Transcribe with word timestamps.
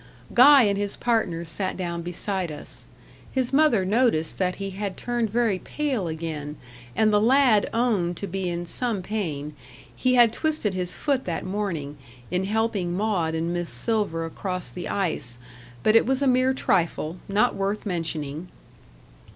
Guy 0.33 0.63
and 0.63 0.79
his 0.79 0.95
partner 0.95 1.45
sat 1.45 1.77
down 1.77 2.01
beside 2.01 2.51
us. 2.51 2.85
His 3.31 3.53
mother 3.53 3.85
noticed 3.85 4.39
that 4.39 4.55
he 4.55 4.71
had 4.71 4.97
turned 4.97 5.29
very 5.29 5.59
pale 5.59 6.07
again, 6.07 6.55
and 6.95 7.13
the 7.13 7.21
lad 7.21 7.69
owned 7.71 8.17
to 8.17 8.25
be 8.25 8.49
in 8.49 8.65
some 8.65 9.03
pain: 9.03 9.53
he 9.95 10.15
had 10.15 10.33
twisted 10.33 10.73
his 10.73 10.95
foot 10.95 11.25
that 11.25 11.45
morning, 11.45 11.99
in 12.31 12.45
helping 12.45 12.97
Maud 12.97 13.35
and 13.35 13.53
Miss 13.53 13.69
Silver 13.69 14.25
across 14.25 14.71
the 14.71 14.89
ice; 14.89 15.37
but 15.83 15.95
it 15.95 16.07
was 16.07 16.23
a 16.23 16.27
mere 16.27 16.55
trifle 16.55 17.17
not 17.29 17.53
worth 17.53 17.85
mentioning. 17.85 18.47